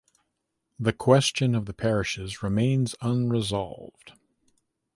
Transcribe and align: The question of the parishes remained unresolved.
The 0.79 0.93
question 0.93 1.53
of 1.53 1.67
the 1.67 1.75
parishes 1.75 2.41
remained 2.41 2.95
unresolved. 3.01 4.13